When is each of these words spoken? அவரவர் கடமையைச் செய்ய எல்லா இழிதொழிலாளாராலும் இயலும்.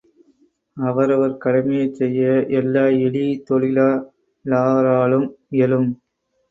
அவரவர் 0.77 1.37
கடமையைச் 1.37 1.93
செய்ய 1.93 2.21
எல்லா 2.59 2.85
இழிதொழிலாளாராலும் 3.01 5.27
இயலும். 5.49 5.89